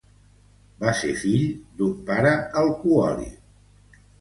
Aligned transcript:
Va 0.83 0.93
ser 1.01 1.09
fill 1.23 1.45
d'un 1.81 1.93
pare 2.09 2.33
alcohòlic. 2.63 4.01